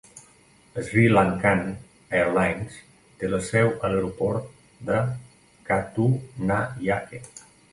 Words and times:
SriLankan 0.85 1.59
Airlines 2.21 2.79
té 3.19 3.29
la 3.33 3.41
seu 3.49 3.69
a 3.75 3.93
l'aeroport 3.93 4.49
de 4.89 4.99
Katunayake. 5.69 7.23